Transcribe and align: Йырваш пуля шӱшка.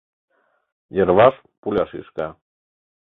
Йырваш 0.95 1.35
пуля 1.61 1.83
шӱшка. 1.89 2.27